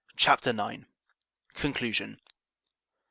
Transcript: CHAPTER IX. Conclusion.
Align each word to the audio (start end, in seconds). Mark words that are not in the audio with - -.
CHAPTER 0.15 0.49
IX. 0.49 0.85
Conclusion. 1.53 2.19